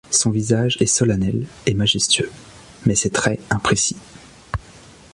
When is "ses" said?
2.95-3.11